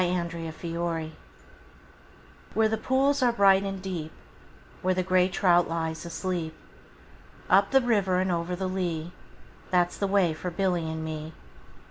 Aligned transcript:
A 0.03 0.23
Boy's 0.31 0.55
Song 0.59 1.11
WHERE 2.55 2.69
the 2.69 2.75
pools 2.75 3.21
are 3.21 3.31
bright 3.31 3.61
and 3.61 3.79
deep, 3.83 4.11
Where 4.81 4.95
the 4.95 5.03
grey 5.03 5.29
trout 5.29 5.69
lies 5.69 6.07
asleep, 6.07 6.55
Up 7.51 7.69
the 7.69 7.81
river 7.81 8.17
and 8.19 8.31
over 8.31 8.55
the 8.55 8.65
lea, 8.67 9.11
That 9.69 9.93
's 9.93 9.99
the 9.99 10.07
way 10.07 10.33
for 10.33 10.49
Billy 10.49 10.89
and 10.91 11.05
me. 11.05 11.33